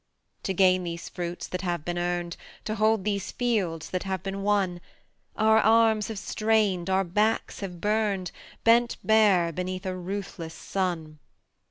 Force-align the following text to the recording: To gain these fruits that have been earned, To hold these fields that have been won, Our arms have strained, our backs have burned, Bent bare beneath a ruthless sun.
To 0.41 0.53
gain 0.55 0.83
these 0.83 1.09
fruits 1.09 1.47
that 1.47 1.61
have 1.61 1.85
been 1.85 1.99
earned, 1.99 2.35
To 2.65 2.73
hold 2.73 3.03
these 3.05 3.31
fields 3.31 3.91
that 3.91 4.01
have 4.01 4.23
been 4.23 4.41
won, 4.41 4.81
Our 5.35 5.59
arms 5.59 6.07
have 6.07 6.17
strained, 6.17 6.89
our 6.89 7.03
backs 7.03 7.59
have 7.59 7.79
burned, 7.79 8.31
Bent 8.63 8.97
bare 9.03 9.51
beneath 9.51 9.85
a 9.85 9.95
ruthless 9.95 10.55
sun. 10.55 11.19